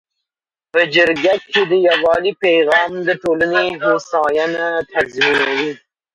[0.71, 5.71] په جرګه کي د یووالي پیغام د ټولنې هوساینه تضمینوي.